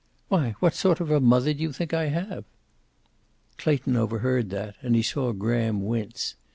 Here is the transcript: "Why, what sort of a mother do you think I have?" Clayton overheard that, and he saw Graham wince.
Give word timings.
"Why, 0.29 0.55
what 0.59 0.73
sort 0.73 0.99
of 0.99 1.11
a 1.11 1.19
mother 1.19 1.53
do 1.53 1.61
you 1.61 1.71
think 1.71 1.93
I 1.93 2.05
have?" 2.07 2.43
Clayton 3.59 3.95
overheard 3.95 4.49
that, 4.49 4.75
and 4.81 4.95
he 4.95 5.03
saw 5.03 5.31
Graham 5.31 5.85
wince. 5.85 6.33